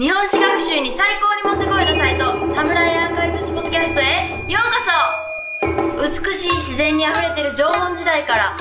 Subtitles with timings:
[0.00, 8.56] 日本史学習に最高にもってこいのサイトサムライアーカイブスポッドキャストへようこそ美しい自然にあふれてる縄文時代から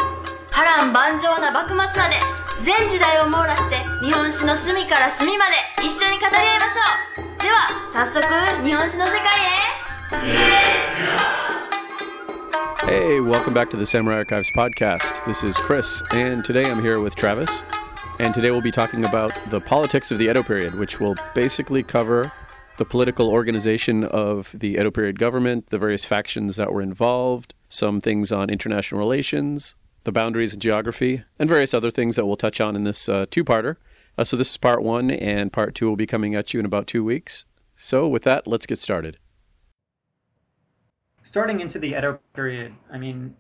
[0.52, 2.20] 波乱万丈な幕末まで
[2.60, 8.20] 全時代を網羅して日本史の隅から隅まで一緒に語り合いましょうでは早速
[8.68, 9.80] 日本史の世界へ
[12.84, 15.24] Hey, welcome back to the Samurai Archives podcast.
[15.26, 17.64] This is Chris, and today I'm here with Travis.
[18.20, 21.84] And today we'll be talking about the politics of the Edo period, which will basically
[21.84, 22.31] cover
[22.77, 27.99] the political organization of the Edo period government, the various factions that were involved, some
[27.99, 32.62] things on international relations, the boundaries and geography, and various other things that we'll touch
[32.62, 33.76] on in this uh, two parter.
[34.18, 36.66] Uh, so, this is part one, and part two will be coming at you in
[36.66, 37.45] about two weeks.
[37.76, 39.18] So, with that, let's get started.
[41.23, 43.35] Starting into the Edo period, I mean,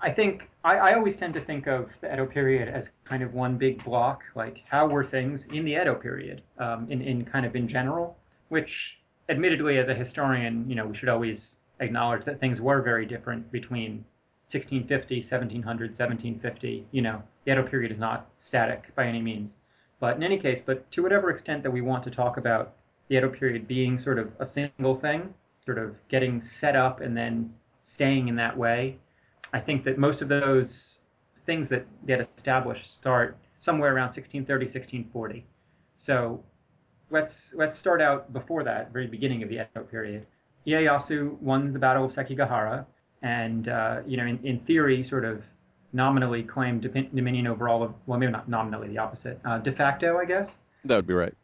[0.00, 3.32] I think I, I, always tend to think of the Edo period as kind of
[3.32, 4.24] one big block.
[4.34, 8.16] Like, how were things in the Edo period, um, in in kind of in general?
[8.48, 13.06] Which, admittedly, as a historian, you know, we should always acknowledge that things were very
[13.06, 14.04] different between
[14.50, 16.86] 1650, 1700, 1750.
[16.90, 19.54] You know, the Edo period is not static by any means.
[19.98, 22.74] But in any case, but to whatever extent that we want to talk about
[23.08, 25.32] the Edo period being sort of a single thing,
[25.64, 28.98] sort of getting set up and then staying in that way
[29.52, 31.00] I think that most of those
[31.44, 35.46] things that get established start somewhere around 1630, 1640.
[35.96, 36.42] So
[37.10, 40.26] let's let's start out before that, very beginning of the Edo period.
[40.66, 42.84] Ieyasu won the Battle of Sekigahara,
[43.22, 45.42] and uh, you know, in, in theory, sort of
[45.92, 46.82] nominally claimed
[47.14, 50.58] dominion over all of well, maybe not nominally, the opposite, uh, de facto, I guess.
[50.84, 51.34] That would be right.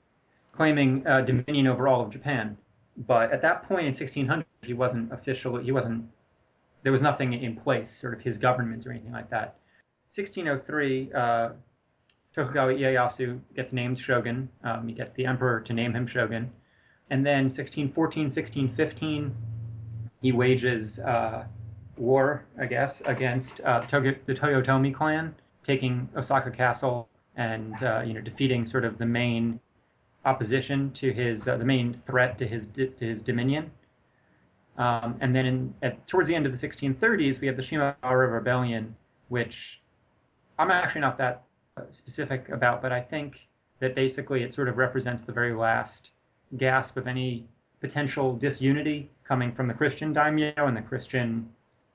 [0.53, 2.57] Claiming uh, dominion over all of Japan,
[3.07, 6.05] but at that point in 1600, he wasn't officially he wasn't
[6.83, 9.57] there was nothing in place, sort of his government or anything like that.
[10.15, 11.51] 1603, uh,
[12.35, 14.49] Tokugawa Ieyasu gets named shogun.
[14.65, 16.51] Um, he gets the emperor to name him shogun.
[17.11, 19.35] And then 1614, 1615,
[20.23, 21.45] he wages uh,
[21.97, 28.21] war, I guess, against uh, the Toyotomi clan, taking Osaka Castle and uh, you know
[28.21, 29.59] defeating sort of the main
[30.25, 33.71] opposition to his uh, the main threat to his to his dominion.
[34.79, 38.33] Um, and then in, at, towards the end of the 1630s, we have the Shimabara
[38.33, 38.97] Rebellion,
[39.29, 39.81] which
[40.59, 41.45] I'm actually not that
[41.91, 43.49] specific about, but I think
[43.81, 46.11] that basically it sort of represents the very last
[46.57, 47.47] gasp of any
[47.81, 51.49] potential disunity coming from the Christian daimyo and the Christian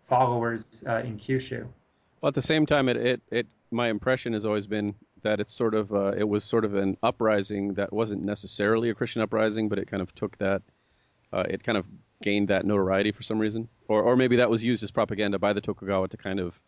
[0.08, 1.66] followers uh, in Kyushu.
[2.22, 5.54] Well, at the same time, it, it, it my impression has always been that it's
[5.54, 9.70] sort of uh, it was sort of an uprising that wasn't necessarily a Christian uprising,
[9.70, 10.62] but it kind of took that
[11.32, 11.86] uh, it kind of
[12.22, 15.54] gained that notoriety for some reason, or or maybe that was used as propaganda by
[15.54, 16.60] the Tokugawa to kind of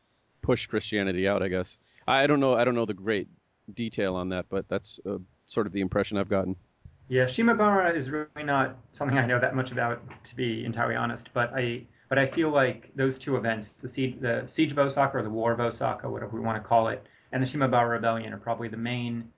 [0.41, 1.43] push Christianity out.
[1.43, 1.77] I guess
[2.07, 2.55] I don't know.
[2.55, 3.27] I don't know the great
[3.73, 5.17] detail on that, but that's uh,
[5.47, 6.55] sort of the impression I've gotten.
[7.07, 11.29] Yeah, Shimabara is really not something I know that much about, to be entirely honest.
[11.33, 15.17] But I but I feel like those two events, the siege, the siege of Osaka
[15.17, 18.33] or the war of Osaka, whatever we want to call it, and the Shimabara rebellion
[18.33, 19.29] are probably the main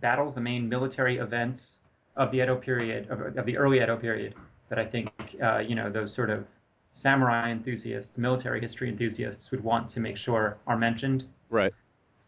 [0.00, 1.76] battles, the main military events
[2.16, 4.34] of the Edo period, of, of the early Edo period,
[4.68, 6.46] that I think uh, you know those sort of
[6.92, 11.24] samurai enthusiasts, military history enthusiasts would want to make sure are mentioned.
[11.50, 11.72] Right.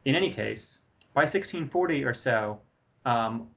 [0.05, 0.81] In any case,
[1.15, 2.61] by 1640 or so,
[3.05, 3.49] um,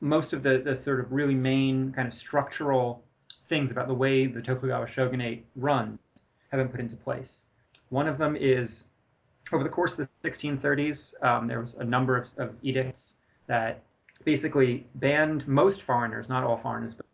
[0.00, 3.02] most of the, the sort of really main kind of structural
[3.48, 5.98] things about the way the Tokugawa shogunate runs
[6.50, 7.46] have been put into place.
[7.88, 8.84] One of them is
[9.52, 13.16] over the course of the 1630s, um, there was a number of, of edicts
[13.46, 13.82] that
[14.24, 17.05] basically banned most foreigners, not all foreigners, but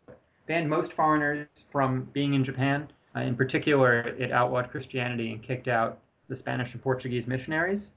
[0.47, 2.87] banned most foreigners from being in Japan.
[3.15, 7.91] Uh, in particular, it outlawed Christianity and kicked out the Spanish and Portuguese missionaries,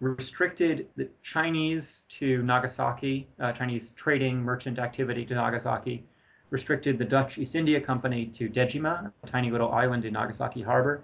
[0.00, 6.04] restricted the Chinese to Nagasaki, uh, Chinese trading merchant activity to Nagasaki,
[6.50, 11.02] restricted the Dutch East India Company to Dejima, a tiny little island in Nagasaki harbor,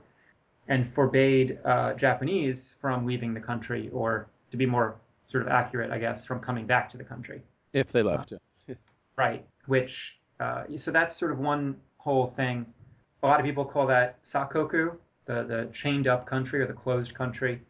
[0.68, 5.90] and forbade uh, Japanese from leaving the country, or to be more sort of accurate,
[5.90, 7.42] I guess, from coming back to the country.
[7.72, 8.32] If they left.
[9.16, 12.66] Right, which uh, so that's sort of one whole thing.
[13.22, 14.96] A lot of people call that sakoku,
[15.26, 17.60] the, the chained up country or the closed country.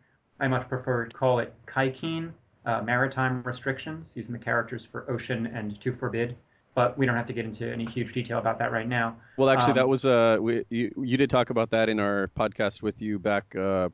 [0.41, 2.33] I much prefer to call it kaikin,
[2.65, 6.37] uh, maritime restrictions, using the characters for ocean and to forbid.
[6.75, 9.17] But we don't have to get into any huge detail about that right now.
[9.37, 12.31] Well, actually, um, that was uh, we, you, you did talk about that in our
[12.39, 13.57] podcast with you back.
[13.57, 13.89] Uh,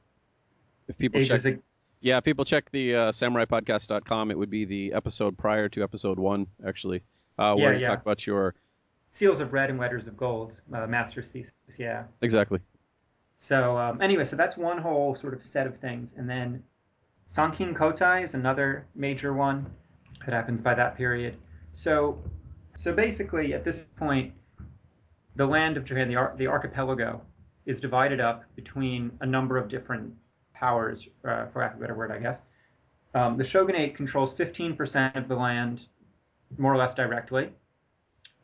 [0.86, 1.62] if people check, ag-
[2.00, 6.18] yeah, if people check the uh, samuraipodcast.com, it would be the episode prior to episode
[6.18, 7.04] one, actually,
[7.38, 7.88] uh, where yeah, you yeah.
[7.88, 8.54] talk about your
[9.14, 11.52] seals of red and letters of gold, uh, master's thesis.
[11.78, 12.04] Yeah.
[12.20, 12.60] Exactly.
[13.38, 16.62] So um, anyway, so that's one whole sort of set of things, and then
[17.26, 19.66] Sankin Kotai is another major one
[20.24, 21.36] that happens by that period.
[21.72, 22.22] So,
[22.76, 24.32] so basically, at this point,
[25.36, 27.20] the land of Japan, the, ar- the archipelago,
[27.66, 30.12] is divided up between a number of different
[30.52, 32.42] powers, uh, for lack of a better word, I guess.
[33.14, 35.86] Um, the shogunate controls 15% of the land,
[36.58, 37.50] more or less directly,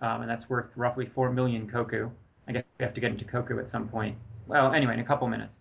[0.01, 2.11] um, and that's worth roughly 4 million koku.
[2.49, 4.17] I guess we have to get into koku at some point.
[4.47, 5.61] Well, anyway, in a couple minutes.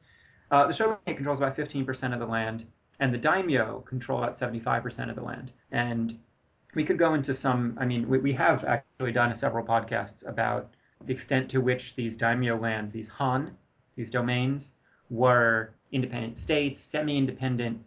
[0.51, 2.65] Uh, the shogunate controls about 15% of the land,
[3.00, 5.51] and the daimyo control about 75% of the land.
[5.71, 6.18] And
[6.75, 10.71] we could go into some, I mean, we, we have actually done several podcasts about
[11.06, 13.56] the extent to which these daimyo lands, these han,
[13.95, 14.74] these domains,
[15.09, 17.80] were independent states, semi-independent.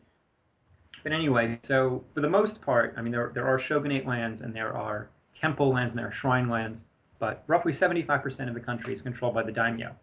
[1.02, 4.54] But anyway, so for the most part, I mean, there, there are shogunate lands and
[4.54, 6.84] there are temple lands and there are shrine lands,
[7.19, 9.94] but roughly 75% of the country is controlled by the daimyo,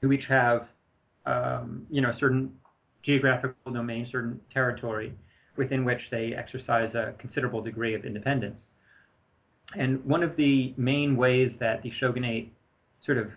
[0.00, 0.68] who each have,
[1.26, 2.52] um, you know, a certain
[3.02, 5.12] geographical domain, certain territory
[5.56, 8.72] within which they exercise a considerable degree of independence.
[9.74, 12.50] And one of the main ways that the shogunate
[13.00, 13.32] sort of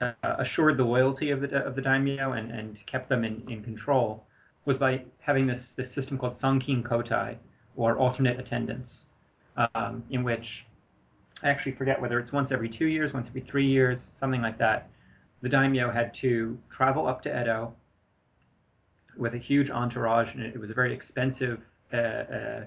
[0.00, 3.62] uh, assured the loyalty of the of the daimyo and, and kept them in, in
[3.62, 4.26] control
[4.64, 7.36] was by having this this system called sankin kotai
[7.76, 9.06] or alternate attendance,
[9.56, 10.66] um, in which
[11.42, 14.58] I actually forget whether it's once every two years, once every three years, something like
[14.58, 14.88] that.
[15.42, 17.74] The daimyo had to travel up to Edo
[19.16, 22.64] with a huge entourage, and it was a very expensive uh, uh,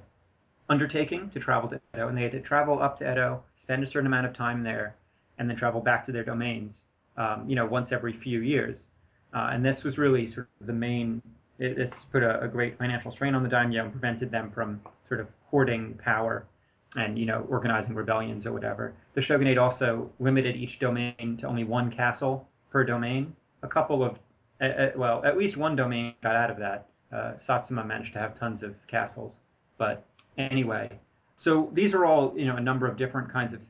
[0.70, 3.88] undertaking to travel to Edo, and they had to travel up to Edo, spend a
[3.88, 4.96] certain amount of time there,
[5.40, 6.86] and then travel back to their domains,
[7.18, 8.90] um, you know, once every few years.
[9.34, 11.22] Uh, and this was really sort of the main.
[11.60, 14.80] It, this put a, a, great financial strain on the daimyo and prevented them from
[15.08, 16.46] sort of hoarding power
[16.96, 18.94] and you know organizing rebellions or whatever.
[19.14, 23.36] The shogunate also limited each domain to only one castle per domain.
[23.64, 24.20] A couple of,
[24.62, 26.88] uh, well, at least one domain got out of that.
[27.12, 29.40] Uh, Satsuma managed to have tons of castles,
[29.78, 30.06] but
[30.38, 30.90] anyway.
[31.38, 33.62] So these are all, you know, a number of different kinds of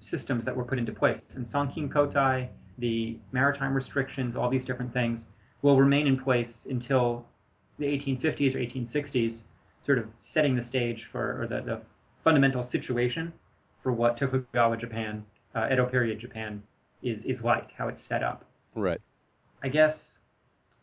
[0.00, 1.22] systems that were put into place.
[1.36, 2.48] And Sankin Kotai,
[2.78, 5.26] the maritime restrictions, all these different things
[5.62, 7.24] will remain in place until
[7.78, 9.42] the 1850s or 1860s,
[9.86, 11.80] sort of setting the stage for or the, the
[12.24, 13.32] fundamental situation
[13.82, 15.24] for what Tokugawa Japan,
[15.54, 16.62] uh, Edo period Japan
[17.02, 18.44] is is like, how it's set up.
[18.74, 19.00] Right.
[19.62, 20.18] I guess.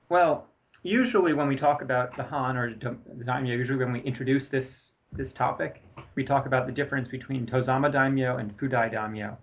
[0.10, 0.48] Well,
[0.84, 4.92] usually when we talk about the Han or the daimyo, usually when we introduce this
[5.12, 5.84] this topic,
[6.16, 9.38] we talk about the difference between Tozama daimyo and Fudai daimyo.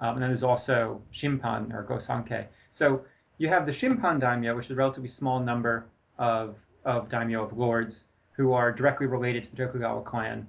[0.00, 2.46] Um, and then there's also Shimpan or Gosanke.
[2.70, 3.02] So
[3.38, 5.86] you have the Shimpan daimyo, which is a relatively small number
[6.18, 10.46] of, of daimyo, of lords, who are directly related to the Tokugawa clan.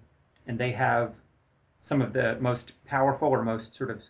[0.47, 1.13] And they have
[1.81, 4.01] some of the most powerful or most sort of,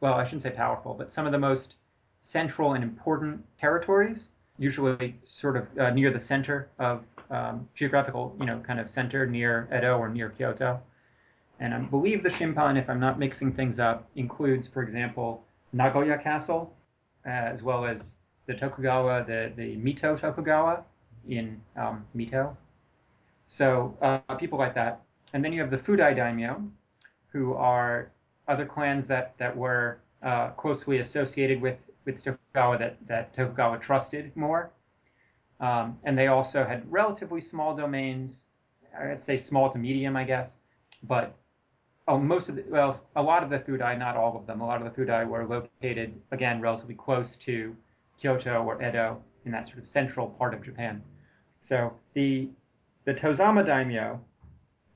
[0.00, 1.76] well, I shouldn't say powerful, but some of the most
[2.22, 8.46] central and important territories, usually sort of uh, near the center of um, geographical, you
[8.46, 10.80] know, kind of center near Edo or near Kyoto.
[11.60, 16.18] And I believe the Shimpan, if I'm not mixing things up, includes, for example, Nagoya
[16.18, 16.74] Castle,
[17.26, 18.16] uh, as well as
[18.46, 20.82] the Tokugawa, the, the Mito Tokugawa
[21.28, 22.56] in um, Mito.
[23.48, 25.03] So uh, people like that.
[25.34, 26.62] And then you have the Fudai daimyo,
[27.32, 28.12] who are
[28.46, 34.34] other clans that, that were uh, closely associated with, with Tokugawa that, that Tokugawa trusted
[34.36, 34.70] more.
[35.58, 38.44] Um, and they also had relatively small domains.
[38.96, 40.54] I'd say small to medium, I guess.
[41.02, 41.34] But
[42.06, 44.66] oh, most of the, well, a lot of the Fudai, not all of them, a
[44.66, 47.74] lot of the Fudai were located, again, relatively close to
[48.20, 51.02] Kyoto or Edo in that sort of central part of Japan.
[51.60, 52.50] So the,
[53.04, 54.20] the Tozama daimyo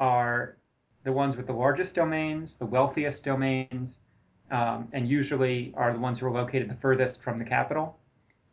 [0.01, 0.59] are
[1.05, 3.99] the ones with the largest domains, the wealthiest domains,
[4.51, 7.99] um, and usually are the ones who are located the furthest from the capital.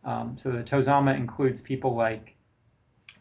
[0.04, 2.36] Um, so the Tozama includes people like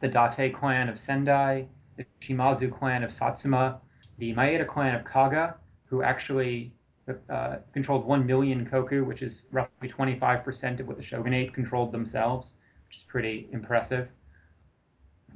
[0.00, 1.66] the Date clan of Sendai,
[1.96, 3.80] the Shimazu clan of Satsuma,
[4.18, 6.72] the Maeda clan of Kaga, who actually
[7.28, 12.56] uh, controlled 1 million koku, which is roughly 25% of what the shogunate controlled themselves,
[12.88, 14.08] which is pretty impressive.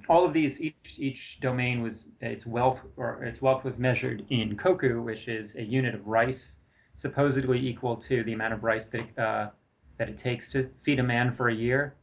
[0.09, 4.57] All of these, each each domain was its wealth or its wealth was measured in
[4.57, 6.57] koku, which is a unit of rice,
[6.95, 9.51] supposedly equal to the amount of rice that uh,
[9.99, 11.97] that it takes to feed a man for a year.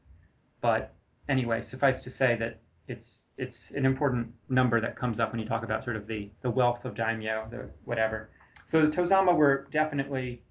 [0.62, 0.94] But
[1.30, 5.48] anyway, suffice to say that it's it's an important number that comes up when you
[5.48, 8.30] talk about sort of the the wealth of daimyo, the whatever.
[8.68, 10.44] So the Tozama were definitely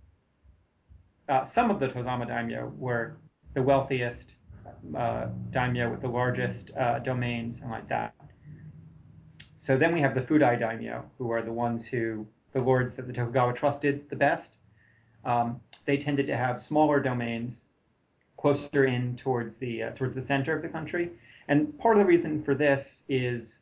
[1.29, 3.17] uh, some of the Tozama daimyo were
[3.55, 4.35] the wealthiest
[4.97, 8.14] uh, daimyo with the largest uh, domains and like that.
[9.59, 13.06] So then we have the Fudai daimyo, who are the ones who the lords that
[13.06, 14.56] the Tokugawa trusted the best.
[15.25, 17.64] Um, they tended to have smaller domains
[18.37, 21.11] closer in towards the uh, towards the center of the country.
[21.49, 23.61] And part of the reason for this is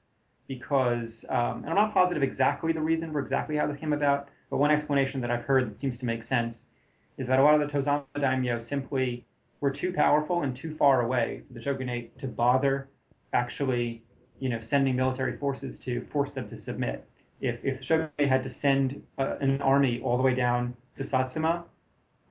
[0.49, 4.28] because, um, and I'm not positive exactly the reason for exactly how this came about,
[4.50, 6.68] but one explanation that I've heard that seems to make sense
[7.16, 9.25] is that a lot of the Tozama daimyo simply
[9.62, 12.88] were too powerful and too far away for the shogunate to bother
[13.33, 14.02] actually,
[14.40, 17.09] you know, sending military forces to force them to submit.
[17.40, 21.04] If if the shogunate had to send uh, an army all the way down to
[21.04, 21.64] Satsuma,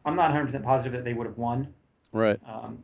[0.05, 1.73] I'm not 100% positive that they would have won.
[2.11, 2.39] Right.
[2.45, 2.83] Um,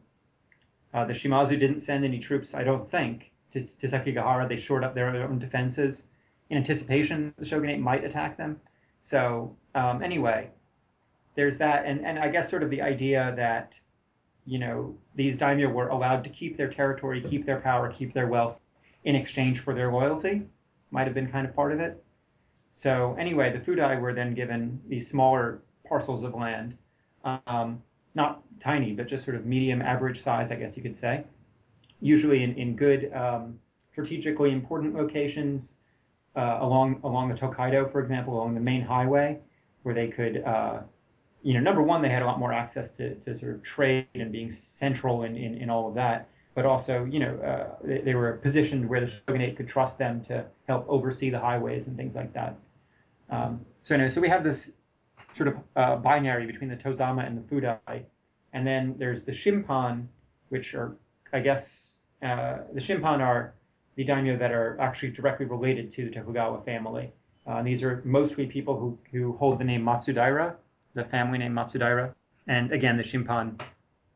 [0.94, 4.48] uh, the Shimazu didn't send any troops, I don't think, to, to Sekigahara.
[4.48, 6.04] They shored up their own defenses
[6.50, 8.62] in anticipation the shogunate might attack them.
[9.01, 10.50] So um, anyway,
[11.36, 13.77] there's that, and and I guess sort of the idea that
[14.48, 18.27] you know these daimyo were allowed to keep their territory, keep their power, keep their
[18.27, 18.58] wealth
[19.04, 20.42] in exchange for their loyalty.
[20.89, 22.04] Might have been kind of part of it.
[22.72, 26.77] So anyway, the Fudai were then given these smaller parcels of land,
[27.25, 27.82] um,
[28.16, 31.24] not tiny, but just sort of medium average size, I guess you could say,
[32.00, 33.60] usually in, in good um,
[33.92, 35.74] strategically important locations
[36.36, 39.39] uh, along along the Tokaido, for example, along the main highway,
[39.84, 40.82] where they could, uh,
[41.48, 44.06] you know, number one, they had a lot more access to, to sort of trade
[44.16, 46.27] and being central in, in, in all of that.
[46.56, 50.22] But also, you know, uh, they, they were positioned where the shogunate could trust them
[50.25, 52.58] to help oversee the highways and things like that.
[53.30, 54.70] Um, so anyway, so we have this
[55.38, 58.04] sort of uh, binary between the Tozama and the Fudai,
[58.51, 60.06] and then there's the Shimpan,
[60.50, 60.98] which are,
[61.32, 63.54] I guess, uh, the Shimpan are
[63.96, 67.13] the daimyo that are actually directly related to the Tokugawa family.
[67.46, 70.56] Uh, these are mostly people who, who hold the name Matsudaira,
[70.98, 72.13] the family name Matsudaira.
[72.48, 73.62] And again, the Shimpan,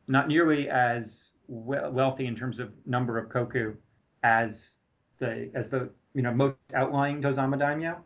[0.08, 3.74] not nearly as wealthy in terms of number of koku
[4.22, 4.76] as
[5.18, 7.96] the as the you know most outlying Tozama daimyo,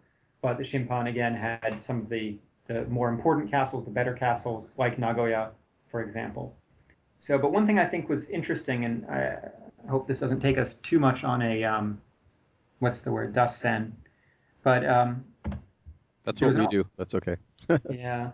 [0.42, 4.74] but the Shimpan again had some of the the more important castles, the better castles
[4.76, 5.50] like Nagoya,
[5.90, 6.56] for example.
[7.20, 9.38] So, but one thing I think was interesting, and I
[9.88, 12.00] hope this doesn't take us too much on a um,
[12.80, 13.92] what's the word, dassen,
[14.64, 15.24] but um,
[16.24, 16.84] That's what we an- do.
[16.98, 17.36] That's okay.
[17.90, 18.32] yeah.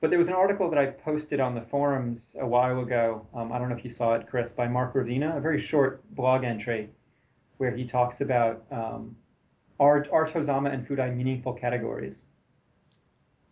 [0.00, 3.26] But there was an article that I posted on the forums a while ago.
[3.34, 6.02] Um, I don't know if you saw it, Chris, by Mark Ravina, a very short
[6.14, 6.90] blog entry
[7.56, 9.16] where he talks about um,
[9.80, 12.26] are, are Tozama and Fudai meaningful categories?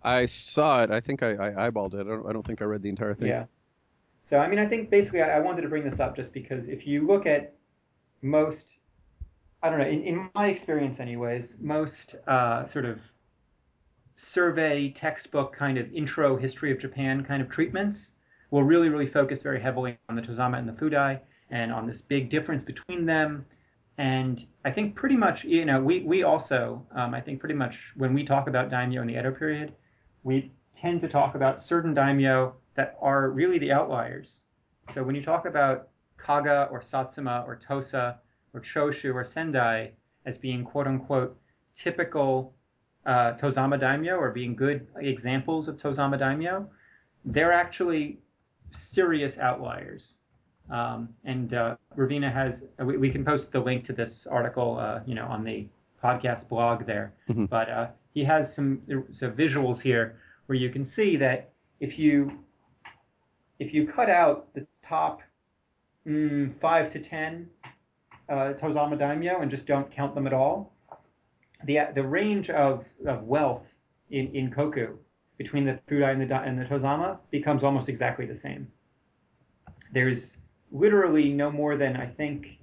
[0.03, 0.91] I saw it.
[0.93, 2.01] I think I, I eyeballed it.
[2.01, 3.29] I don't, I don't think I read the entire thing.
[3.29, 3.47] Yeah.
[4.23, 6.69] So, I mean, I think basically I, I wanted to bring this up just because
[6.69, 7.55] if you look at
[8.23, 8.71] most,
[9.63, 13.01] I don't know, in, in my experience, anyways, most uh, sort of
[14.17, 18.13] survey textbook kind of intro history of Japan kind of treatments
[18.51, 21.21] will really, really focus very heavily on the Tozama and the Fudai
[21.51, 23.45] and on this big difference between them.
[23.99, 27.79] And I think pretty much, you know, we, we also, um, I think pretty much
[27.97, 29.75] when we talk about daimyo in the Edo period,
[30.23, 34.43] we tend to talk about certain daimyo that are really the outliers.
[34.93, 38.19] So when you talk about Kaga or Satsuma or Tosa
[38.53, 39.93] or Choshu or Sendai
[40.27, 41.39] as being quote unquote
[41.75, 42.55] typical
[43.07, 46.69] uh, Tozama daimyo or being good examples of Tozama daimyo,
[47.25, 48.19] they're actually
[48.73, 50.17] serious outliers.
[50.69, 55.01] Um, and uh, Ravina has, we, we can post the link to this article, uh,
[55.07, 55.67] you know, on the
[56.03, 57.13] podcast blog there.
[57.29, 57.49] Mhm.
[57.49, 58.83] But uh, he has some
[59.13, 62.39] so visuals here where you can see that if you
[63.59, 65.23] if you cut out the top
[66.07, 67.49] mm, five to ten
[68.29, 70.73] uh, Tozama daimyo and just don't count them at all,
[71.65, 73.65] the the range of, of wealth
[74.11, 74.97] in, in Koku
[75.39, 78.69] between the Fudai and the and the Tozama becomes almost exactly the same.
[79.93, 80.39] There's
[80.71, 82.59] literally no more than I think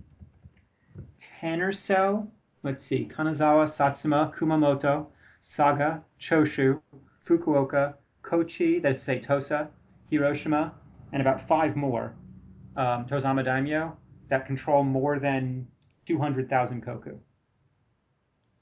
[1.18, 2.28] ten or so.
[2.64, 5.08] Let's see: Kanazawa, Satsuma, Kumamoto,
[5.42, 6.80] Saga, Choshu,
[7.26, 9.70] Fukuoka, Kochi, that's say Tosa,
[10.10, 10.74] Hiroshima,
[11.12, 12.14] and about five more
[12.78, 13.94] um, Tozama daimyo
[14.30, 15.68] that control more than
[16.08, 17.18] 200,000 koku.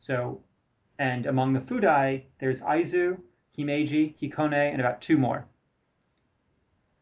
[0.02, 0.42] So,
[0.98, 3.20] and among the Fudai, there's Aizu,
[3.58, 5.46] Himeji, Hikone, and about two more.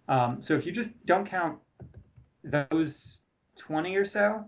[0.10, 1.58] Um, so if you just don't count
[2.44, 3.18] those
[3.58, 4.44] 20 or so,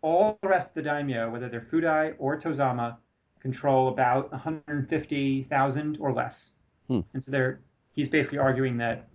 [0.00, 2.96] all the rest of the daimyo, whether they're Fudai or Tozama,
[3.40, 6.50] control about 150,000 or less.
[6.88, 7.00] Hmm.
[7.12, 7.60] And so they're,
[7.92, 9.08] he's basically arguing that,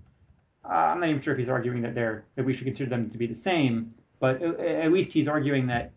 [0.64, 3.10] uh, I'm not even sure if he's arguing that they're, that we should consider them
[3.10, 5.92] to be the same, but at, at least he's arguing that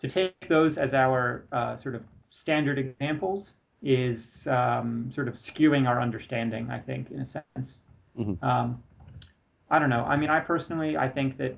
[0.00, 5.88] to take those as our uh, sort of standard examples is um, sort of skewing
[5.88, 7.82] our understanding, I think, in a sense.
[8.18, 8.42] Mhm.
[8.42, 8.82] Um,
[9.70, 10.04] I don't know.
[10.04, 11.56] I mean, I personally, I think that,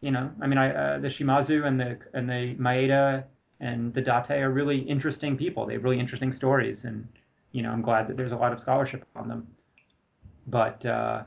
[0.00, 3.24] you know, I mean, I, uh, the Shimazu and the and the Maeda
[3.60, 5.66] and the Date are really interesting people.
[5.66, 7.08] They have really interesting stories, and
[7.52, 9.48] you know, I'm glad that there's a lot of scholarship on them.
[10.46, 11.24] But uh,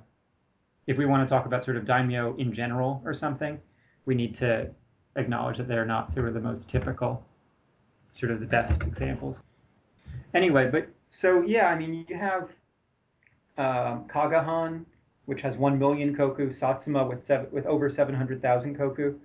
[0.87, 3.59] if we want to talk about sort of daimyo in general or something,
[4.05, 4.71] we need to
[5.17, 7.26] acknowledge that they're not sort of the most typical.
[8.13, 9.37] Sort of the best examples.
[10.33, 12.49] Anyway, but so yeah, I mean, you have
[13.57, 14.85] um, Kagahan,
[15.25, 19.15] which has 1 million koku, Satsuma with, seven, with over 700,000 koku.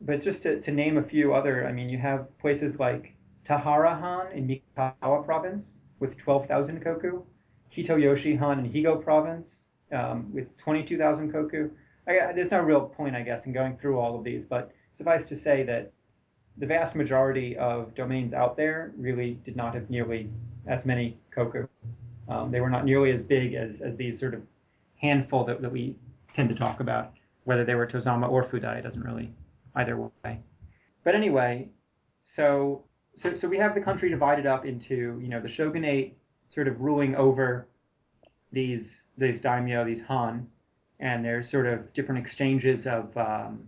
[0.00, 4.32] But just to, to name a few other, I mean, you have places like Tahara-han
[4.32, 7.22] in Mikawa province with 12,000 koku,
[7.74, 11.70] Hitoyoshi-han in Higo province um, with 22,000 koku.
[12.06, 15.26] I, there's no real point, I guess, in going through all of these, but suffice
[15.28, 15.92] to say that
[16.58, 20.30] the vast majority of domains out there really did not have nearly
[20.66, 21.66] as many koku.
[22.28, 24.42] Um, they were not nearly as big as, as these sort of
[24.96, 25.94] handful that, that we
[26.34, 27.12] tend to talk about.
[27.44, 29.30] Whether they were Tozama or Fudai doesn't really
[29.76, 30.40] either way.
[31.04, 31.68] But anyway,
[32.24, 32.82] so
[33.16, 36.16] so so we have the country divided up into you know the shogunate
[36.48, 37.68] sort of ruling over
[38.50, 40.48] these these daimyo, these han,
[40.98, 43.60] and there's sort of different exchanges of um,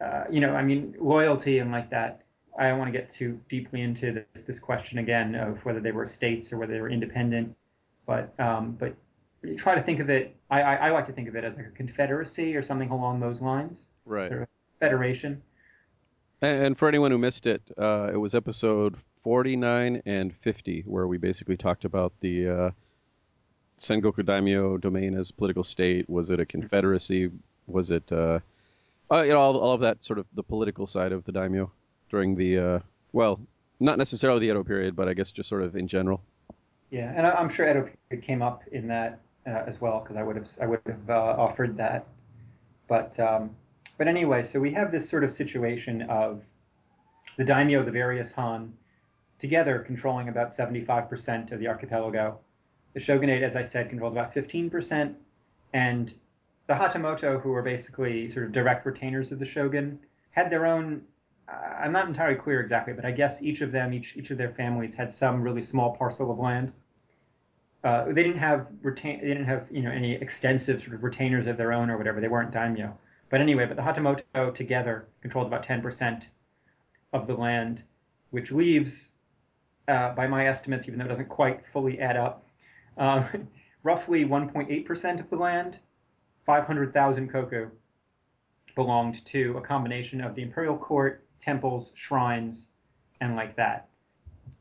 [0.00, 2.22] uh, you know I mean loyalty and like that.
[2.58, 5.92] I don't want to get too deeply into this, this question again of whether they
[5.92, 7.54] were states or whether they were independent,
[8.04, 8.96] but um, but
[9.56, 10.36] try to think of it.
[10.50, 13.20] I, I, I, like to think of it as like a confederacy or something along
[13.20, 13.88] those lines.
[14.04, 14.32] Right.
[14.80, 15.42] federation.
[16.40, 21.18] And for anyone who missed it, uh, it was episode 49 and 50 where we
[21.18, 22.70] basically talked about the uh,
[23.78, 26.08] Sengoku Daimyo domain as a political state.
[26.08, 27.30] Was it a confederacy?
[27.66, 28.38] Was it, uh,
[29.10, 31.70] uh, you know, all, all of that sort of the political side of the daimyo
[32.10, 32.78] during the, uh,
[33.12, 33.40] well,
[33.80, 36.22] not necessarily the Edo period, but I guess just sort of in general.
[36.90, 40.22] Yeah, and I'm sure Edo period came up in that uh, as well because I
[40.22, 42.06] would have I would have uh, offered that.
[42.88, 43.50] But um,
[43.98, 46.42] but anyway, so we have this sort of situation of
[47.36, 48.72] the daimyo, the various Han,
[49.38, 52.38] together controlling about 75% of the archipelago.
[52.94, 55.14] The shogunate, as I said, controlled about 15%,
[55.72, 56.14] and
[56.68, 59.98] the Hatamoto, who were basically sort of direct retainers of the shogun,
[60.30, 61.02] had their own.
[61.48, 64.38] Uh, I'm not entirely clear exactly, but I guess each of them, each each of
[64.38, 66.72] their families, had some really small parcel of land
[67.84, 71.46] uh, they didn't have retain they didn't have you know any extensive sort of retainers
[71.46, 72.20] of their own or whatever.
[72.20, 72.96] They weren't daimyo.
[73.30, 76.22] But anyway, but the Hatamoto together controlled about 10%
[77.12, 77.82] of the land,
[78.30, 79.10] which leaves,
[79.86, 82.46] uh, by my estimates, even though it doesn't quite fully add up,
[82.96, 83.48] um,
[83.82, 85.78] roughly 1.8% of the land,
[86.48, 87.68] 500,000 koku,
[88.74, 92.68] belonged to a combination of the imperial court, temples, shrines,
[93.20, 93.86] and like that.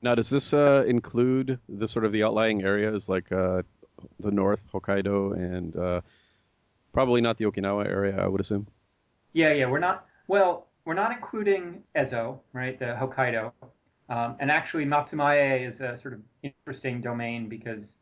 [0.02, 3.62] Now, does this uh, include the sort of the outlying areas like uh,
[4.19, 6.02] the north, Hokkaido, and uh,
[6.91, 8.21] probably not the Okinawa area?
[8.21, 8.67] I would assume.
[9.32, 10.06] Yeah, yeah, we're not.
[10.28, 12.78] Well, we're not including Ezo, right?
[12.78, 13.54] The Hokkaido,
[14.10, 17.95] um, and actually Matsumae is a sort of interesting domain because.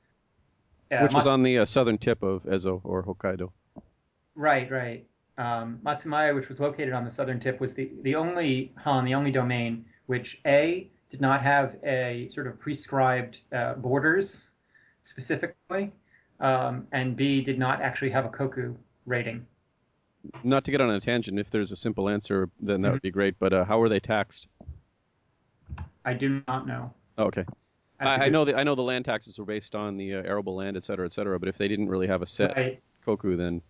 [0.91, 3.51] Uh, Which was on the uh, southern tip of Ezo or Hokkaido.
[4.35, 5.05] Right, right.
[5.37, 9.15] Um, Matsumae, which was located on the southern tip, was the, the only Han, the
[9.15, 14.47] only domain which A did not have a sort of prescribed uh, borders
[15.03, 15.91] specifically,
[16.39, 19.45] um, and B did not actually have a Koku rating.
[20.43, 22.93] Not to get on a tangent, if there's a simple answer, then that mm-hmm.
[22.93, 23.35] would be great.
[23.39, 24.47] But uh, how were they taxed?
[26.03, 26.93] I do not know.
[27.17, 27.45] Oh, okay.
[27.99, 30.55] I, I, know the I know the land taxes were based on the uh, arable
[30.55, 31.39] land, et cetera, et cetera.
[31.39, 32.81] But if they didn't really have a set right.
[33.05, 33.61] koku, then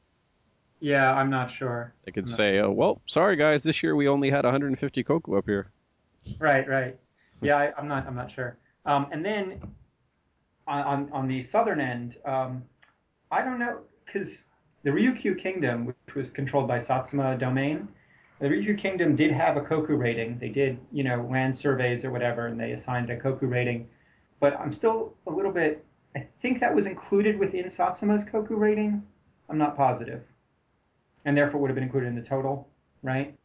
[0.80, 1.94] yeah, I'm not sure.
[2.06, 5.46] They could say, "Oh, well, sorry guys, this year we only had 150 koku up
[5.46, 5.72] here."
[6.40, 6.98] Right, right
[7.42, 8.06] yeah, I, am not.
[8.08, 8.58] I'm not sure.
[8.86, 9.62] Um, and then
[10.68, 12.64] on on the southern end, um,
[13.32, 14.44] I don't know because
[14.84, 17.88] the Ryukyu Kingdom, which was controlled by Satsuma domain,
[18.40, 20.38] the Ryukyu Kingdom did have a Koku rating.
[20.38, 23.88] They did, you know, land surveys or whatever, and they assigned a Koku rating.
[24.40, 25.84] But I'm still a little bit.
[26.16, 29.04] I think that was included within Satsuma's Koku rating.
[29.50, 30.24] I'm not positive,
[31.26, 32.70] and therefore would have been included in the total,
[33.02, 33.36] right?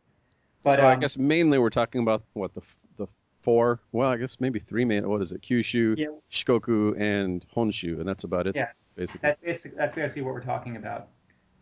[0.63, 2.61] But, so um, I guess mainly we're talking about what the
[2.97, 3.07] the
[3.41, 5.09] four, well, I guess maybe three main.
[5.09, 5.41] What is it?
[5.41, 6.07] Kyushu, yeah.
[6.31, 8.55] Shikoku, and Honshu, and that's about it.
[8.55, 9.29] Yeah, basically.
[9.29, 11.09] That's basically, that's basically what we're talking about.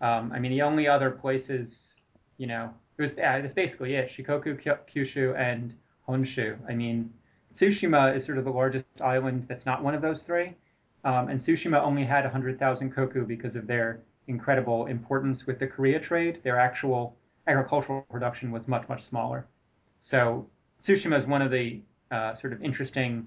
[0.01, 1.95] Um, I mean, the only other places,
[2.37, 4.09] you know, it was yeah, that's basically it.
[4.09, 4.61] Shikoku,
[4.93, 5.75] Kyushu, and
[6.09, 6.57] Honshu.
[6.69, 7.13] I mean,
[7.55, 10.55] Tsushima is sort of the largest island that's not one of those three,
[11.05, 15.99] um, and Tsushima only had 100,000 koku because of their incredible importance with the Korea
[15.99, 16.41] trade.
[16.45, 19.47] Their actual agricultural production was much much smaller.
[20.01, 20.49] So
[20.83, 23.27] Tsushima is one of the uh, sort of interesting,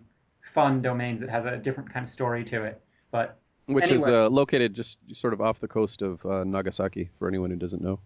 [0.54, 2.82] fun domains that has a different kind of story to it.
[3.12, 3.98] But which anyway.
[3.98, 7.58] is uh, located just sort of off the coast of uh, Nagasaki, for anyone who
[7.58, 8.00] doesn't know.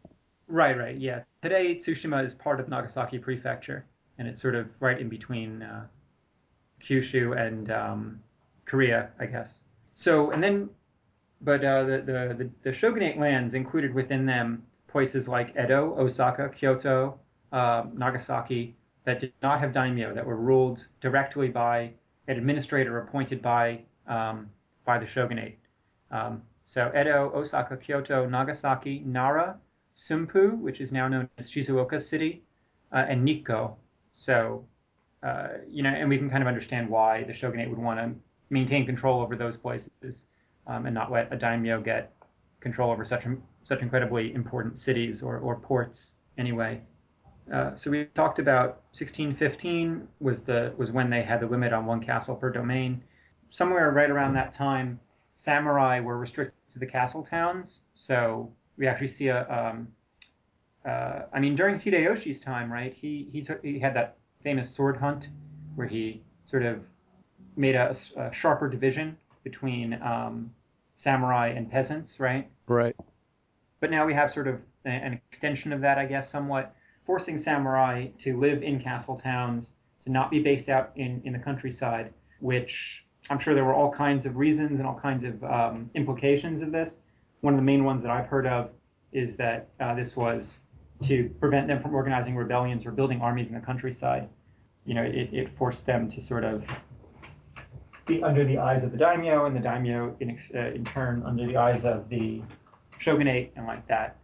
[0.48, 1.24] Right, right, yeah.
[1.42, 3.86] Today, Tsushima is part of Nagasaki Prefecture,
[4.18, 5.88] and it's sort of right in between uh,
[6.82, 8.20] Kyushu and um,
[8.66, 9.62] Korea, I guess.
[9.96, 10.70] So, and then,
[11.42, 12.04] but uh, the,
[12.38, 17.20] the, the shogunate lands included within them places like Edo, Osaka, Kyoto,
[17.52, 21.92] uh, Nagasaki, that did not have daimyo, that were ruled directly by
[22.28, 24.50] an administrator appointed by um,
[24.86, 25.58] by the shogunate.
[26.12, 29.58] Um, so Edo, Osaka, Kyoto, Nagasaki, Nara,
[29.96, 32.44] Sumpu, which is now known as Shizuoka City,
[32.92, 33.78] uh, and Nikko.
[34.14, 34.66] So,
[35.24, 38.14] uh, you know, and we can kind of understand why the shogunate would want to
[38.50, 40.26] maintain control over those places
[40.68, 42.14] um, and not let a daimyo get
[42.60, 43.26] control over such
[43.64, 46.82] such incredibly important cities or, or ports anyway.
[47.52, 51.86] Uh, so we talked about 1615 was the was when they had the limit on
[51.86, 53.04] one castle per domain.
[53.52, 55.00] Somewhere right around that time,
[55.36, 57.82] samurai were restricted to the castle towns.
[57.94, 59.88] So we actually see a, um,
[60.86, 62.94] uh, I mean, during Hideyoshi's time, right?
[62.94, 65.30] He he took he had that famous sword hunt
[65.76, 66.84] where he sort of
[67.56, 70.52] made a, a sharper division between um,
[70.96, 72.50] samurai and peasants, right?
[72.68, 72.96] Right.
[73.80, 78.08] But now we have sort of an extension of that, I guess, somewhat, forcing samurai
[78.20, 79.72] to live in castle towns,
[80.06, 83.92] to not be based out in, in the countryside, which I'm sure there were all
[83.92, 87.00] kinds of reasons and all kinds of um, implications of this.
[87.42, 88.70] One of the main ones that I've heard of
[89.12, 90.60] is that uh, this was
[91.04, 94.30] to prevent them from organizing rebellions or building armies in the countryside.
[94.86, 96.64] You know, it, it forced them to sort of
[98.06, 101.46] be under the eyes of the daimyo, and the daimyo, in, uh, in turn, under
[101.46, 102.42] the eyes of the
[103.00, 104.18] shogunate, and like that.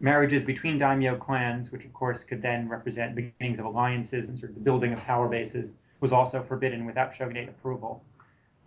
[0.00, 4.50] Marriages between daimyo clans, which of course could then represent beginnings of alliances and sort
[4.50, 8.04] of the building of power bases, was also forbidden without shogunate approval.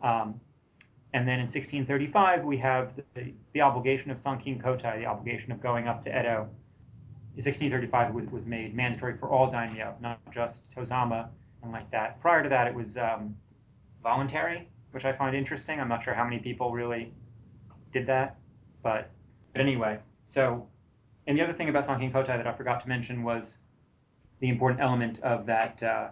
[0.04, 0.40] Um,
[1.14, 5.62] and then in 1635, we have the, the obligation of Sankin Kotai, the obligation of
[5.62, 6.50] going up to Edo.
[7.36, 11.28] In 1635, was, was made mandatory for all daimyo, not just Tozama
[11.64, 12.20] and like that.
[12.22, 13.36] Prior to that, it was um,
[14.04, 15.80] voluntary, which I find interesting.
[15.80, 17.12] I'm not sure how many people really
[17.94, 18.38] did that,
[18.84, 19.10] but,
[19.54, 20.00] but anyway.
[20.26, 20.68] So,
[21.28, 23.58] and the other thing about Sankin Kotai that I forgot to mention was
[24.40, 26.10] the important element of that uh,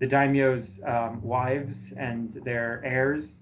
[0.00, 3.40] the daimyo's um, wives and their heirs,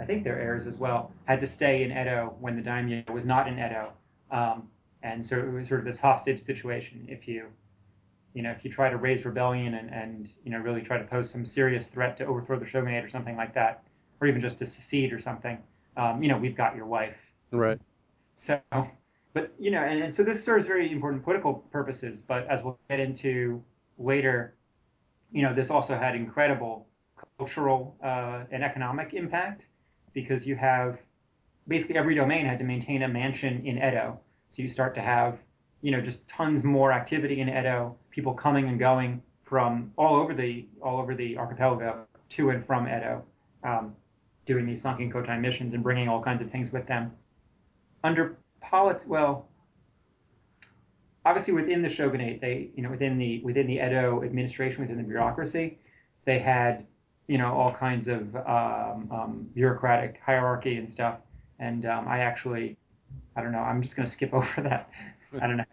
[0.00, 3.24] I think their heirs as well, had to stay in Edo when the daimyo was
[3.24, 3.92] not in Edo.
[4.30, 4.68] Um,
[5.02, 7.06] and so it was sort of this hostage situation.
[7.08, 7.46] If you,
[8.34, 11.04] you know, if you try to raise rebellion and, and you know really try to
[11.04, 13.82] pose some serious threat to overthrow the shogunate or something like that,
[14.20, 15.58] or even just to secede or something,
[15.96, 17.16] um, you know, we've got your wife.
[17.50, 17.78] Right.
[18.36, 18.60] So,
[19.34, 22.22] but you know, and, and so this serves very important political purposes.
[22.26, 23.62] But as we'll get into
[23.98, 24.54] later,
[25.32, 26.86] you know, this also had incredible
[27.38, 29.66] cultural uh, and economic impact
[30.12, 30.98] because you have
[31.68, 34.18] basically every domain had to maintain a mansion in Edo.
[34.50, 35.38] So you start to have,
[35.82, 40.34] you know, just tons more activity in Edo, people coming and going from all over
[40.34, 43.24] the all over the archipelago to and from Edo,
[43.64, 43.94] um,
[44.46, 47.12] doing these Sankin Kotai missions and bringing all kinds of things with them.
[48.04, 49.48] Under politics, well,
[51.24, 55.02] obviously within the shogunate, they, you know, within the within the Edo administration, within the
[55.02, 55.78] bureaucracy,
[56.24, 56.86] they had,
[57.26, 61.18] you know, all kinds of um, um, bureaucratic hierarchy and stuff.
[61.58, 62.76] And um, I actually,
[63.36, 64.90] I don't know, I'm just going to skip over that.
[65.40, 65.64] I don't know.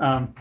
[0.00, 0.34] Um,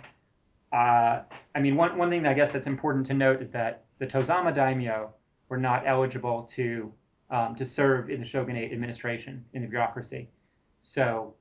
[0.71, 1.21] uh,
[1.56, 4.06] I mean, one one thing that I guess that's important to note is that the
[4.06, 5.13] Tozama daimyo
[5.50, 6.91] were not eligible to
[7.30, 10.30] um, to serve in the shogunate administration in the bureaucracy.
[10.84, 11.34] So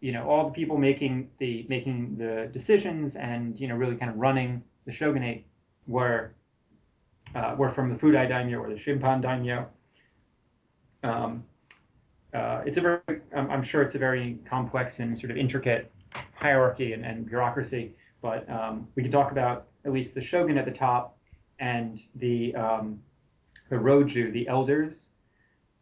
[0.00, 4.10] you know, all the people making the making the decisions and you know really kind
[4.10, 5.44] of running the shogunate
[5.86, 6.32] were
[7.34, 9.68] uh, were from the Fudai daimyo or the Shimpan daimyo.
[11.02, 11.44] Um,
[12.34, 13.00] uh, it's a very,
[13.34, 15.90] I'm, I'm, sure it's a very complex and sort of intricate
[16.34, 20.64] hierarchy and, and bureaucracy, but um, we can talk about at least the shogun at
[20.64, 21.16] the top
[21.58, 23.00] and the um,
[23.68, 25.10] the roju, the elders,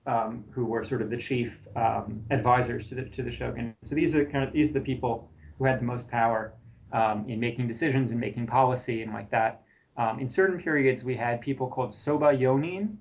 [0.07, 3.75] um, who were sort of the chief um, advisors to the to the shogun.
[3.85, 6.55] So these are kind of these are the people who had the most power
[6.93, 9.63] um, in making decisions and making policy and like that.
[9.97, 12.97] Um, in certain periods, we had people called soba yonin,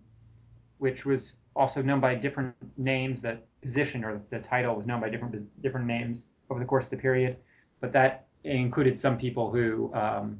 [0.79, 3.21] which was also known by different names.
[3.21, 6.91] That position or the title was known by different different names over the course of
[6.91, 7.37] the period,
[7.81, 10.39] but that included some people who um,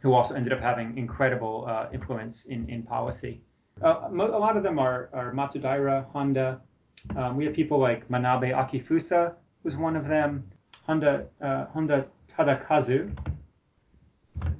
[0.00, 3.40] who also ended up having incredible uh, influence in in policy.
[3.80, 6.60] Uh, a lot of them are, are Matsudaira, Honda.
[7.16, 10.44] Um, we have people like Manabe Akifusa, who's one of them.
[10.86, 12.06] Honda, uh, Honda
[12.36, 13.14] Tadakazu,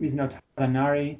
[0.01, 1.19] Mizuno Tadanari.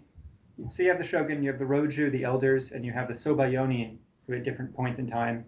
[0.71, 3.17] So you have the shogun, you have the roju, the elders, and you have the
[3.17, 5.45] soba yonin, who at different points in time,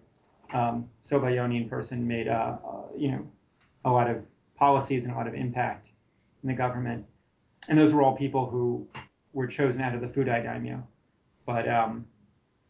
[0.53, 3.27] um, soba yonin person made, uh, uh, you know,
[3.85, 4.17] a lot of
[4.57, 5.89] policies and a lot of impact
[6.43, 7.05] in the government.
[7.67, 8.87] And those were all people who
[9.33, 10.85] were chosen out of the Fudai daimyo.
[11.45, 12.05] But um,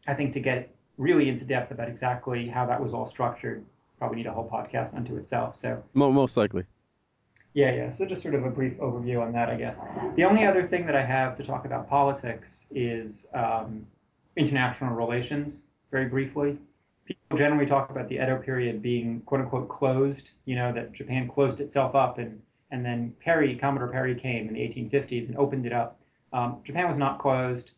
[0.08, 3.64] I think to get really into depth about exactly how that was all structured,
[4.00, 5.58] probably need a whole podcast unto itself.
[5.58, 6.64] So most likely.
[7.54, 7.90] Yeah, yeah.
[7.90, 9.78] So just sort of a brief overview on that, I guess.
[10.18, 13.88] The only other thing that I have to talk about politics is um,
[14.36, 16.58] international relations, very briefly.
[17.06, 21.30] People generally talk about the Edo period being quote unquote closed, you know, that Japan
[21.30, 22.42] closed itself up and,
[22.72, 26.00] and then Perry, Commodore Perry came in the 1850s and opened it up.
[26.34, 27.72] Um, Japan was not closed.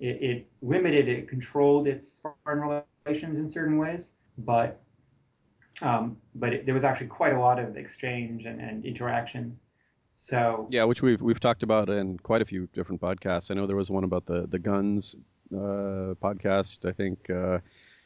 [0.00, 4.82] It, it limited, it controlled its foreign relations in certain ways, but
[5.80, 9.58] um, but it, there was actually quite a lot of exchange and, and interaction.
[10.16, 13.50] So yeah, which we've we've talked about in quite a few different podcasts.
[13.50, 15.16] I know there was one about the the guns
[15.52, 16.88] uh, podcast.
[16.88, 17.58] I think uh,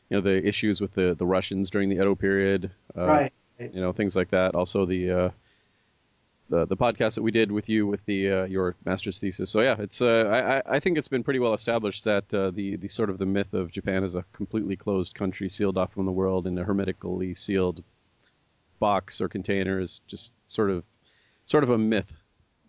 [0.09, 2.71] you know the issues with the the Russians during the Edo period.
[2.97, 3.33] Uh, right.
[3.59, 4.55] You know things like that.
[4.55, 5.31] Also the uh,
[6.49, 9.51] the the podcast that we did with you with the uh, your master's thesis.
[9.51, 12.77] So yeah, it's uh, I I think it's been pretty well established that uh, the
[12.77, 16.07] the sort of the myth of Japan as a completely closed country, sealed off from
[16.07, 17.83] the world in a hermetically sealed
[18.79, 20.85] box or container is just sort of
[21.47, 22.13] sort of a myth.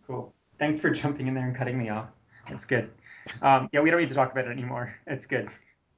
[0.07, 0.33] Cool.
[0.57, 2.07] Thanks for jumping in there and cutting me off.
[2.47, 2.89] It's good.
[3.41, 4.95] Um, yeah, we don't need to talk about it anymore.
[5.05, 5.49] It's good.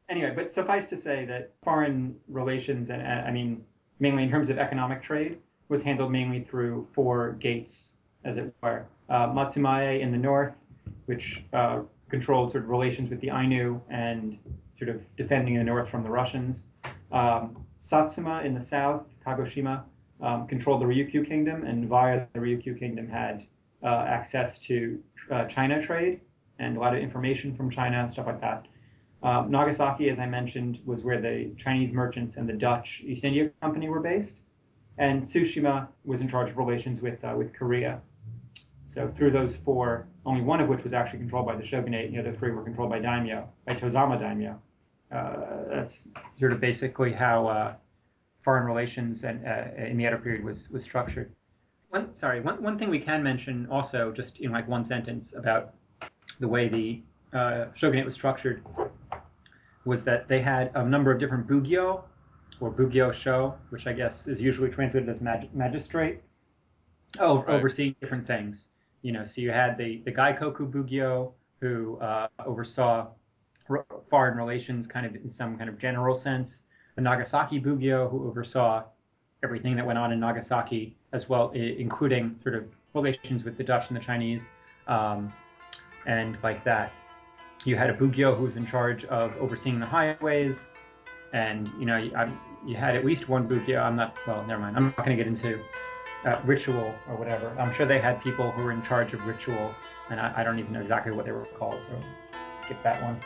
[0.10, 3.64] Anyway, but suffice to say that foreign relations and I mean
[4.00, 7.92] mainly in terms of economic trade was handled mainly through four gates,
[8.26, 8.86] as it were.
[9.08, 10.54] Uh, Matsumae in the north,
[11.06, 14.38] which uh, controlled sort of relations with the Ainu and
[14.78, 16.64] sort of defending the north from the Russians.
[17.12, 19.84] Um, Satsuma in the south, Kagoshima,
[20.22, 23.46] um, controlled the Ryukyu kingdom, and via the Ryukyu kingdom had
[23.84, 26.20] uh, access to uh, China trade
[26.58, 28.66] and a lot of information from China and stuff like that.
[29.22, 33.52] Um, Nagasaki, as I mentioned, was where the Chinese merchants and the Dutch East India
[33.62, 34.38] Company were based
[35.00, 38.02] and Tsushima was in charge of relations with uh, with Korea.
[38.86, 42.20] So through those four, only one of which was actually controlled by the shogunate, the
[42.20, 44.60] other three were controlled by daimyo, by Tozama daimyo.
[45.12, 45.36] Uh,
[45.70, 46.04] that's
[46.38, 47.74] sort of basically how uh,
[48.44, 51.32] foreign relations and, uh, in the Edo period was was structured.
[51.90, 55.74] One, sorry, one, one thing we can mention also, just in like one sentence about
[56.40, 57.02] the way the
[57.36, 58.64] uh, shogunate was structured,
[59.86, 62.04] was that they had a number of different bugyo,
[62.60, 66.22] or Bugyo Sho, which I guess is usually translated as mag- magistrate,
[67.20, 67.50] oh, right.
[67.50, 68.68] overseeing different things.
[69.02, 73.08] You know, so you had the the Gaikoku Bugyo, who uh, oversaw
[74.10, 76.62] foreign relations, kind of in some kind of general sense.
[76.96, 78.84] The Nagasaki Bugyo, who oversaw
[79.44, 83.88] everything that went on in Nagasaki, as well, including sort of relations with the Dutch
[83.88, 84.44] and the Chinese,
[84.88, 85.32] um,
[86.06, 86.92] and like that.
[87.66, 90.70] You had a Bugyo who was in charge of overseeing the highways,
[91.34, 92.32] and you know, I,
[92.66, 93.82] you had at least one bugyo.
[93.82, 94.16] I'm not.
[94.26, 94.78] Well, never mind.
[94.78, 95.60] I'm not going to get into
[96.26, 97.56] uh, ritual or whatever.
[97.60, 99.74] I'm sure they had people who were in charge of ritual,
[100.10, 101.82] and I, I don't even know exactly what they were called.
[101.82, 102.02] So
[102.62, 103.20] skip that one.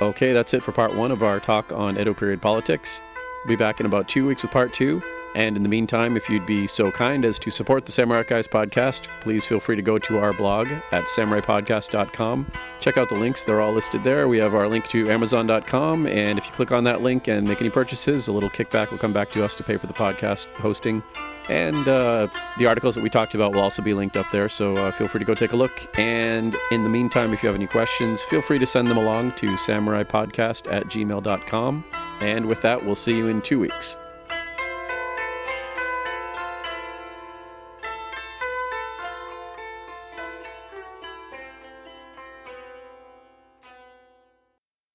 [0.00, 3.00] Okay, that's it for part one of our talk on Edo period politics.
[3.44, 5.00] We'll be back in about two weeks with part two.
[5.34, 8.46] And in the meantime, if you'd be so kind as to support the Samurai Archives
[8.46, 12.46] podcast, please feel free to go to our blog at samuraipodcast.com.
[12.78, 14.28] Check out the links, they're all listed there.
[14.28, 17.60] We have our link to amazon.com, and if you click on that link and make
[17.60, 20.46] any purchases, a little kickback will come back to us to pay for the podcast
[20.58, 21.02] hosting.
[21.48, 24.76] And uh, the articles that we talked about will also be linked up there, so
[24.76, 25.72] uh, feel free to go take a look.
[25.98, 29.32] And in the meantime, if you have any questions, feel free to send them along
[29.32, 31.84] to samuraipodcast at gmail.com.
[32.20, 33.96] And with that, we'll see you in two weeks.